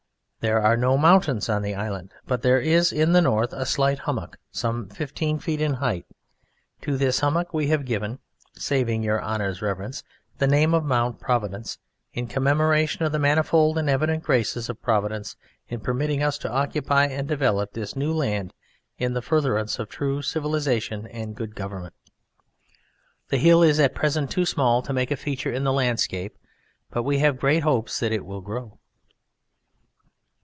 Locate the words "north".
3.21-3.53